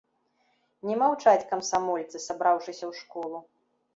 Не 0.89 0.93
маўчаць 1.01 1.47
камсамольцы, 1.51 2.17
сабраўшыся 2.27 2.83
ў 2.87 2.93
школу. 3.03 3.37